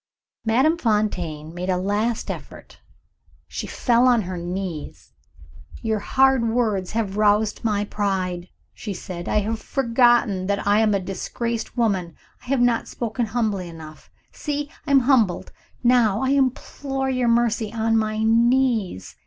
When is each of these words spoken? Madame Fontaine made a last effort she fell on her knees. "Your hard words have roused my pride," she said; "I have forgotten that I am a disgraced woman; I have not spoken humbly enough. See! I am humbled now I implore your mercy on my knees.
Madame 0.45 0.79
Fontaine 0.79 1.53
made 1.53 1.69
a 1.69 1.77
last 1.77 2.31
effort 2.31 2.79
she 3.47 3.67
fell 3.67 4.07
on 4.07 4.23
her 4.23 4.35
knees. 4.35 5.13
"Your 5.83 5.99
hard 5.99 6.43
words 6.49 6.93
have 6.93 7.17
roused 7.17 7.63
my 7.63 7.85
pride," 7.85 8.49
she 8.73 8.95
said; 8.95 9.29
"I 9.29 9.41
have 9.41 9.59
forgotten 9.59 10.47
that 10.47 10.65
I 10.65 10.79
am 10.79 10.95
a 10.95 10.99
disgraced 10.99 11.77
woman; 11.77 12.15
I 12.41 12.45
have 12.45 12.61
not 12.61 12.87
spoken 12.87 13.27
humbly 13.27 13.69
enough. 13.69 14.09
See! 14.31 14.71
I 14.87 14.89
am 14.89 15.01
humbled 15.01 15.51
now 15.83 16.23
I 16.23 16.29
implore 16.31 17.11
your 17.11 17.29
mercy 17.29 17.71
on 17.71 17.95
my 17.95 18.23
knees. 18.23 19.17